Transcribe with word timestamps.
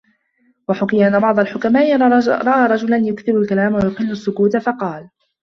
وَحُكِيَ 0.69 1.07
أَنَّ 1.07 1.19
بَعْضَ 1.19 1.39
الْحُكَمَاءِ 1.39 1.95
رَأَى 2.27 2.65
رَجُلًا 2.67 2.97
يُكْثِرُ 2.97 3.37
الْكَلَامَ 3.41 3.73
وَيُقِلُّ 3.73 4.11
السُّكُوتَ 4.11 4.57
فَقَالَ 4.57 5.09